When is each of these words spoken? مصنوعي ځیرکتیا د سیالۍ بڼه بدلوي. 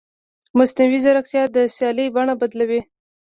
مصنوعي 0.57 0.99
ځیرکتیا 1.03 1.43
د 1.55 1.57
سیالۍ 1.75 2.07
بڼه 2.15 2.33
بدلوي. 2.41 2.81